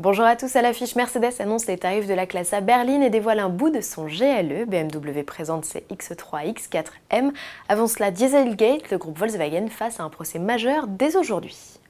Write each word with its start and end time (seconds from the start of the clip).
Bonjour 0.00 0.26
à 0.26 0.36
tous, 0.36 0.54
à 0.54 0.62
l'affiche 0.62 0.94
Mercedes 0.94 1.40
annonce 1.40 1.66
les 1.66 1.76
tarifs 1.76 2.06
de 2.06 2.14
la 2.14 2.24
classe 2.24 2.52
A 2.52 2.60
berline 2.60 3.02
et 3.02 3.10
dévoile 3.10 3.40
un 3.40 3.48
bout 3.48 3.70
de 3.70 3.80
son 3.80 4.04
GLE. 4.04 4.64
BMW 4.64 5.24
présente 5.24 5.64
ses 5.64 5.80
X3, 5.90 6.54
X4M. 6.54 7.32
Avant 7.68 7.88
cela, 7.88 8.12
Dieselgate, 8.12 8.92
le 8.92 8.98
groupe 8.98 9.18
Volkswagen 9.18 9.66
face 9.66 9.98
à 9.98 10.04
un 10.04 10.08
procès 10.08 10.38
majeur 10.38 10.86
dès 10.86 11.16
aujourd'hui. 11.16 11.80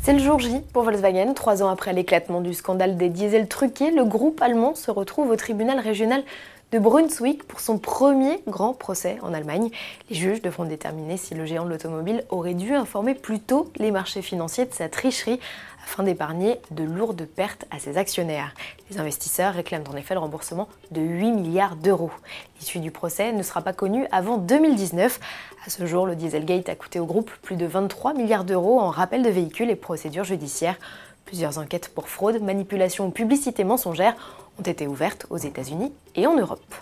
C'est 0.00 0.12
le 0.12 0.20
jour 0.20 0.38
J 0.38 0.60
pour 0.72 0.84
Volkswagen. 0.84 1.34
Trois 1.34 1.64
ans 1.64 1.68
après 1.68 1.92
l'éclatement 1.92 2.40
du 2.40 2.54
scandale 2.54 2.96
des 2.96 3.08
diesels 3.08 3.48
truqués, 3.48 3.90
le 3.90 4.04
groupe 4.04 4.40
allemand 4.40 4.76
se 4.76 4.92
retrouve 4.92 5.30
au 5.30 5.36
tribunal 5.36 5.80
régional 5.80 6.22
de 6.72 6.78
Brunswick 6.80 7.44
pour 7.44 7.60
son 7.60 7.78
premier 7.78 8.42
grand 8.48 8.72
procès 8.72 9.18
en 9.22 9.32
Allemagne. 9.32 9.70
Les 10.10 10.16
juges 10.16 10.42
devront 10.42 10.64
déterminer 10.64 11.16
si 11.16 11.34
le 11.34 11.46
géant 11.46 11.64
de 11.64 11.70
l'automobile 11.70 12.24
aurait 12.28 12.54
dû 12.54 12.74
informer 12.74 13.14
plus 13.14 13.38
tôt 13.38 13.70
les 13.76 13.92
marchés 13.92 14.22
financiers 14.22 14.66
de 14.66 14.74
sa 14.74 14.88
tricherie 14.88 15.38
afin 15.84 16.02
d'épargner 16.02 16.58
de 16.72 16.82
lourdes 16.82 17.24
pertes 17.24 17.64
à 17.70 17.78
ses 17.78 17.96
actionnaires. 17.96 18.52
Les 18.90 18.98
investisseurs 18.98 19.54
réclament 19.54 19.84
en 19.92 19.96
effet 19.96 20.14
le 20.14 20.20
remboursement 20.20 20.68
de 20.90 21.00
8 21.00 21.30
milliards 21.30 21.76
d'euros. 21.76 22.10
L'issue 22.58 22.80
du 22.80 22.90
procès 22.90 23.32
ne 23.32 23.44
sera 23.44 23.62
pas 23.62 23.72
connue 23.72 24.04
avant 24.10 24.36
2019. 24.36 25.20
À 25.64 25.70
ce 25.70 25.86
jour, 25.86 26.04
le 26.04 26.16
Dieselgate 26.16 26.68
a 26.68 26.74
coûté 26.74 26.98
au 26.98 27.06
groupe 27.06 27.30
plus 27.42 27.54
de 27.54 27.66
23 27.66 28.14
milliards 28.14 28.44
d'euros 28.44 28.80
en 28.80 28.90
rappel 28.90 29.22
de 29.22 29.30
véhicules 29.30 29.70
et 29.70 29.76
procédures 29.76 30.24
judiciaires. 30.24 30.76
Plusieurs 31.26 31.58
enquêtes 31.58 31.88
pour 31.94 32.08
fraude, 32.08 32.42
manipulation 32.42 33.06
ou 33.06 33.10
publicité 33.10 33.62
mensongère 33.62 34.16
ont 34.58 34.62
été 34.62 34.86
ouvertes 34.86 35.26
aux 35.30 35.36
États-Unis 35.36 35.92
et 36.14 36.26
en 36.26 36.36
Europe. 36.36 36.74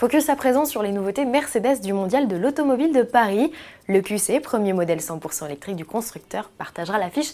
Focus 0.00 0.30
à 0.30 0.34
présent 0.34 0.64
sur 0.64 0.82
les 0.82 0.92
nouveautés 0.92 1.26
Mercedes 1.26 1.82
du 1.82 1.92
Mondial 1.92 2.26
de 2.26 2.34
l'Automobile 2.34 2.94
de 2.94 3.02
Paris. 3.02 3.52
Le 3.86 4.00
QC, 4.00 4.40
premier 4.40 4.72
modèle 4.72 5.00
100% 5.00 5.44
électrique 5.44 5.76
du 5.76 5.84
constructeur, 5.84 6.48
partagera 6.56 6.96
l'affiche 6.96 7.32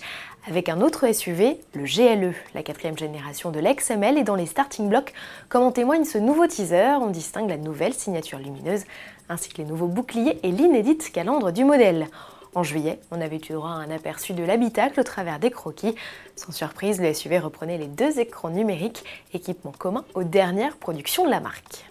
avec 0.49 0.69
un 0.69 0.81
autre 0.81 1.13
SUV, 1.13 1.61
le 1.75 1.85
GLE, 1.85 2.35
la 2.55 2.65
quatrième 2.65 2.99
génération 2.99 3.53
de 3.53 3.61
l'XML, 3.61 4.19
et 4.19 4.25
dans 4.25 4.35
les 4.35 4.47
starting 4.47 4.89
blocks, 4.89 5.15
comme 5.49 5.63
en 5.63 5.71
témoigne 5.71 6.05
ce 6.05 6.19
nouveau 6.19 6.49
teaser, 6.49 6.99
on 7.01 7.07
distingue 7.07 7.49
la 7.49 7.57
nouvelle 7.57 7.95
signature 7.95 8.41
lumineuse, 8.41 8.83
ainsi 9.29 9.49
que 9.49 9.59
les 9.59 9.65
nouveaux 9.65 9.87
boucliers 9.87 10.41
et 10.43 10.51
l'inédite 10.51 11.13
calandre 11.13 11.53
du 11.53 11.63
modèle. 11.63 12.09
En 12.57 12.63
juillet, 12.63 12.99
on 13.11 13.21
avait 13.21 13.37
eu 13.37 13.53
droit 13.53 13.69
à 13.69 13.75
un 13.75 13.91
aperçu 13.91 14.33
de 14.33 14.43
l'habitacle 14.43 14.99
au 14.99 15.03
travers 15.03 15.39
des 15.39 15.51
croquis. 15.51 15.95
Sans 16.37 16.53
surprise, 16.53 17.03
le 17.03 17.13
SUV 17.13 17.39
reprenait 17.39 17.77
les 17.77 17.87
deux 17.87 18.19
écrans 18.19 18.49
numériques, 18.49 19.05
équipement 19.35 19.75
commun 19.79 20.07
aux 20.15 20.25
dernières 20.25 20.79
productions 20.79 21.27
de 21.27 21.31
la 21.31 21.41
marque. 21.41 21.85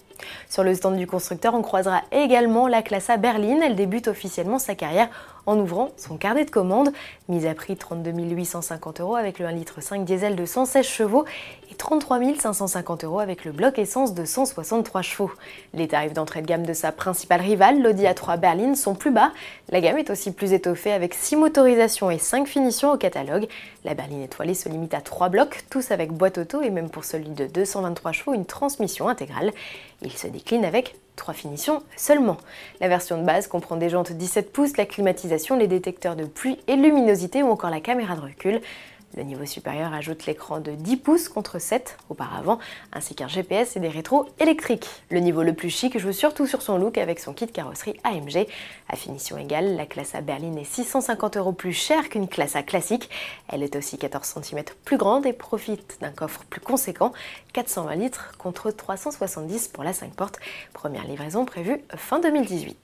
Sur 0.49 0.63
le 0.63 0.73
stand 0.73 0.97
du 0.97 1.05
constructeur, 1.05 1.53
on 1.53 1.61
croisera 1.61 2.01
également 2.11 2.67
la 2.67 2.81
classe 2.81 3.11
A 3.11 3.17
berline. 3.17 3.61
Elle 3.61 3.75
débute 3.75 4.07
officiellement 4.07 4.57
sa 4.57 4.73
carrière 4.73 5.09
en 5.45 5.59
ouvrant 5.59 5.89
son 5.97 6.17
carnet 6.17 6.45
de 6.45 6.51
commandes. 6.51 6.91
Mise 7.29 7.45
à 7.45 7.53
prix 7.53 7.75
32 7.75 8.11
850 8.11 9.01
euros 9.01 9.15
avec 9.15 9.39
le 9.39 9.45
1,5 9.45 9.53
litre 9.55 9.97
diesel 10.03 10.35
de 10.35 10.45
116 10.45 10.85
chevaux 10.85 11.25
et 11.71 11.75
33 11.75 12.19
550 12.39 13.03
euros 13.03 13.19
avec 13.19 13.45
le 13.45 13.51
bloc 13.51 13.79
essence 13.79 14.13
de 14.13 14.25
163 14.25 15.01
chevaux. 15.01 15.31
Les 15.73 15.87
tarifs 15.87 16.13
d'entrée 16.13 16.41
de 16.41 16.47
gamme 16.47 16.65
de 16.65 16.73
sa 16.73 16.91
principale 16.91 17.41
rivale, 17.41 17.81
l'Audi 17.81 18.03
A3 18.03 18.39
berline, 18.39 18.75
sont 18.75 18.95
plus 18.95 19.11
bas. 19.11 19.31
La 19.69 19.81
gamme 19.81 19.97
est 19.97 20.09
aussi 20.09 20.31
plus 20.31 20.53
étoffée 20.53 20.91
avec 20.91 21.13
6 21.13 21.35
motorisations 21.35 22.11
et 22.11 22.19
5 22.19 22.47
finitions 22.47 22.91
au 22.91 22.97
catalogue. 22.97 23.47
La 23.83 23.93
berline 23.93 24.23
étoilée 24.23 24.53
se 24.53 24.69
limite 24.69 24.93
à 24.93 25.01
3 25.01 25.29
blocs, 25.29 25.63
tous 25.69 25.91
avec 25.91 26.11
boîte 26.11 26.37
auto 26.37 26.61
et 26.61 26.69
même 26.69 26.89
pour 26.89 27.03
celui 27.03 27.29
de 27.29 27.45
223 27.45 28.11
chevaux, 28.11 28.33
une 28.33 28.45
transmission 28.45 29.07
intégrale. 29.07 29.51
Il 30.01 30.11
se 30.11 30.27
décline 30.27 30.65
avec 30.65 30.95
trois 31.15 31.33
finitions 31.33 31.83
seulement. 31.95 32.37
La 32.79 32.87
version 32.87 33.17
de 33.17 33.25
base 33.25 33.47
comprend 33.47 33.75
des 33.75 33.89
jantes 33.89 34.11
17 34.11 34.51
pouces, 34.51 34.77
la 34.77 34.85
climatisation, 34.85 35.57
les 35.57 35.67
détecteurs 35.67 36.15
de 36.15 36.25
pluie 36.25 36.59
et 36.67 36.75
luminosité 36.75 37.43
ou 37.43 37.49
encore 37.49 37.69
la 37.69 37.81
caméra 37.81 38.15
de 38.15 38.21
recul. 38.21 38.61
Le 39.15 39.23
niveau 39.23 39.45
supérieur 39.45 39.93
ajoute 39.93 40.25
l'écran 40.25 40.59
de 40.59 40.71
10 40.71 40.97
pouces 40.97 41.29
contre 41.29 41.57
7 41.57 41.97
auparavant, 42.09 42.59
ainsi 42.91 43.15
qu'un 43.15 43.29
GPS 43.29 43.77
et 43.77 43.79
des 43.79 43.87
rétros 43.87 44.27
électriques. 44.39 44.89
Le 45.09 45.19
niveau 45.19 45.41
le 45.41 45.53
plus 45.53 45.69
chic 45.69 45.97
joue 45.97 46.11
surtout 46.11 46.47
sur 46.47 46.61
son 46.61 46.77
look 46.77 46.97
avec 46.97 47.19
son 47.19 47.33
kit 47.33 47.47
carrosserie 47.47 47.97
AMG. 48.03 48.45
À 48.89 48.97
finition 48.97 49.37
égale, 49.37 49.77
la 49.77 49.85
classe 49.85 50.15
A 50.15 50.21
berline 50.21 50.57
est 50.57 50.65
650 50.65 51.37
euros 51.37 51.53
plus 51.53 51.71
chère 51.71 52.09
qu'une 52.09 52.27
classe 52.27 52.57
A 52.57 52.63
classique. 52.63 53.09
Elle 53.47 53.63
est 53.63 53.77
aussi 53.77 53.97
14 53.97 54.41
cm 54.41 54.63
plus 54.83 54.97
grande 54.97 55.25
et 55.25 55.33
profite 55.33 55.97
d'un 56.01 56.11
coffre 56.11 56.43
plus 56.49 56.61
conséquent, 56.61 57.13
420 57.53 57.95
litres 57.95 58.33
contre 58.37 58.69
370 58.69 59.69
pour 59.69 59.85
la 59.85 59.93
5 59.93 60.13
portes. 60.13 60.39
Première 60.73 61.05
livraison 61.05 61.45
prévue 61.45 61.81
fin 61.95 62.19
2018. 62.19 62.75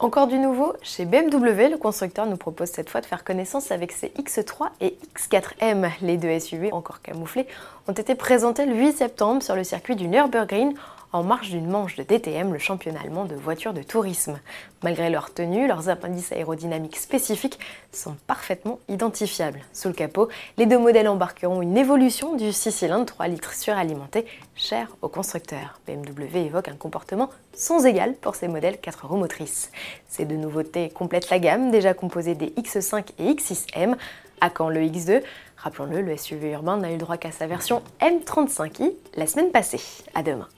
Encore 0.00 0.28
du 0.28 0.38
nouveau, 0.38 0.72
chez 0.80 1.04
BMW, 1.04 1.68
le 1.68 1.76
constructeur 1.76 2.24
nous 2.24 2.38
propose 2.38 2.70
cette 2.70 2.88
fois 2.88 3.02
de 3.02 3.06
faire 3.06 3.22
connaissance 3.22 3.70
avec 3.70 3.92
ses 3.92 4.06
X3 4.08 4.70
et 4.80 4.96
X4M. 5.14 5.90
Les 6.00 6.16
deux 6.16 6.38
SUV, 6.40 6.72
encore 6.72 7.02
camouflés, 7.02 7.46
ont 7.86 7.92
été 7.92 8.14
présentés 8.14 8.64
le 8.64 8.74
8 8.76 8.92
septembre 8.94 9.42
sur 9.42 9.54
le 9.54 9.62
circuit 9.62 9.96
du 9.96 10.08
Nürburgring 10.08 10.72
en 11.12 11.22
marge 11.22 11.50
d'une 11.50 11.68
manche 11.68 11.96
de 11.96 12.02
DTM, 12.02 12.52
le 12.52 12.58
championnat 12.58 13.00
allemand 13.00 13.24
de 13.24 13.34
voitures 13.34 13.72
de 13.72 13.82
tourisme. 13.82 14.38
Malgré 14.82 15.10
leur 15.10 15.34
tenue, 15.34 15.66
leurs 15.66 15.88
appendices 15.88 16.32
aérodynamiques 16.32 16.96
spécifiques 16.96 17.58
sont 17.92 18.16
parfaitement 18.26 18.78
identifiables. 18.88 19.60
Sous 19.72 19.88
le 19.88 19.94
capot, 19.94 20.28
les 20.56 20.66
deux 20.66 20.78
modèles 20.78 21.08
embarqueront 21.08 21.62
une 21.62 21.76
évolution 21.76 22.36
du 22.36 22.52
6 22.52 22.70
cylindres 22.70 23.06
3 23.06 23.28
litres 23.28 23.54
suralimenté, 23.54 24.24
cher 24.54 24.88
aux 25.02 25.08
constructeurs. 25.08 25.80
BMW 25.86 26.46
évoque 26.46 26.68
un 26.68 26.76
comportement 26.76 27.30
sans 27.52 27.84
égal 27.86 28.14
pour 28.14 28.36
ces 28.36 28.48
modèles 28.48 28.78
4 28.78 29.06
roues 29.06 29.16
motrices. 29.16 29.70
Ces 30.08 30.24
deux 30.24 30.36
nouveautés 30.36 30.90
complètent 30.90 31.30
la 31.30 31.38
gamme, 31.38 31.70
déjà 31.70 31.92
composée 31.92 32.34
des 32.34 32.48
X5 32.50 33.04
et 33.18 33.32
X6M. 33.32 33.96
À 34.40 34.48
quand 34.48 34.68
le 34.68 34.80
X2 34.80 35.22
Rappelons-le, 35.62 36.00
le 36.00 36.16
SUV 36.16 36.52
urbain 36.52 36.78
n'a 36.78 36.90
eu 36.90 36.96
droit 36.96 37.18
qu'à 37.18 37.32
sa 37.32 37.46
version 37.46 37.82
M35i 38.00 38.92
la 39.14 39.26
semaine 39.26 39.50
passée. 39.50 39.80
À 40.14 40.22
demain. 40.22 40.48